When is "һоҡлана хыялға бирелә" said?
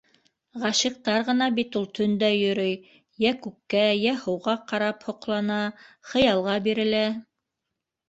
5.11-7.09